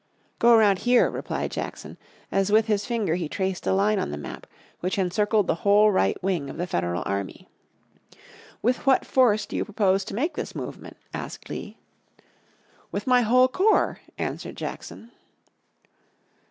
"Go 0.39 0.53
around 0.55 0.79
here," 0.79 1.11
replied 1.11 1.51
Jackson, 1.51 1.95
as 2.31 2.51
with 2.51 2.65
his 2.65 2.87
finger 2.87 3.13
he 3.13 3.29
traced 3.29 3.67
a 3.67 3.71
line 3.71 3.99
on 3.99 4.09
the 4.09 4.17
map 4.17 4.47
which 4.79 4.97
encircled 4.97 5.45
the 5.45 5.53
whole 5.61 5.91
right 5.91 6.17
wing 6.23 6.49
of 6.49 6.57
the 6.57 6.65
Federal 6.65 7.03
army. 7.05 7.47
"With 8.63 8.87
what 8.87 9.05
force 9.05 9.45
do 9.45 9.55
you 9.55 9.63
propose 9.63 10.03
to 10.05 10.15
make 10.15 10.33
this 10.33 10.55
movement?" 10.55 10.97
asked 11.13 11.51
Lee. 11.51 11.77
"With 12.91 13.05
my 13.05 13.21
whole 13.21 13.47
corps," 13.47 13.99
answered 14.17 14.57
Jackson. 14.57 15.11